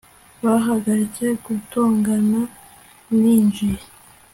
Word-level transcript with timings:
Bahagaritse 0.43 1.25
gutongana 1.45 2.41
ninjiye 3.19 3.83